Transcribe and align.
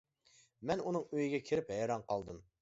مەن 0.69 0.81
ئۇنىڭ 0.85 1.05
ئۆيىگە 1.11 1.41
كىرىپ 1.51 1.71
ھەيران 1.75 2.09
قالدىم. 2.11 2.43